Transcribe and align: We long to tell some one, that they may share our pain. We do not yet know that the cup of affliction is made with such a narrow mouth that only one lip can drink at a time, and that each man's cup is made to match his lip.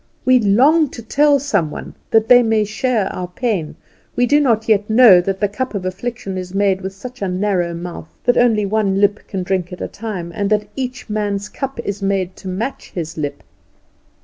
We 0.25 0.39
long 0.39 0.89
to 0.97 1.03
tell 1.03 1.37
some 1.39 1.69
one, 1.69 1.93
that 2.09 2.27
they 2.27 2.41
may 2.41 2.63
share 2.63 3.05
our 3.13 3.27
pain. 3.27 3.75
We 4.15 4.25
do 4.25 4.39
not 4.39 4.67
yet 4.67 4.89
know 4.89 5.21
that 5.21 5.39
the 5.39 5.47
cup 5.47 5.75
of 5.75 5.85
affliction 5.85 6.39
is 6.39 6.55
made 6.55 6.81
with 6.81 6.93
such 6.93 7.21
a 7.21 7.27
narrow 7.27 7.75
mouth 7.75 8.09
that 8.23 8.35
only 8.35 8.65
one 8.65 8.99
lip 8.99 9.19
can 9.27 9.43
drink 9.43 9.71
at 9.71 9.79
a 9.79 9.87
time, 9.87 10.31
and 10.33 10.49
that 10.49 10.67
each 10.75 11.07
man's 11.07 11.49
cup 11.49 11.79
is 11.81 12.01
made 12.01 12.35
to 12.37 12.47
match 12.47 12.89
his 12.95 13.15
lip. 13.15 13.43